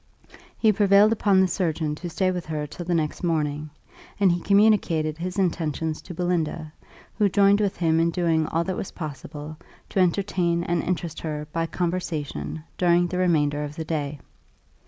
[0.57, 3.69] He prevailed upon the surgeon to stay with her till the next morning;
[4.19, 6.73] and he communicated his intentions to Belinda,
[7.19, 9.57] who joined with him in doing all that was possible
[9.89, 14.17] to entertain and interest her by conversation during the remainder of the day.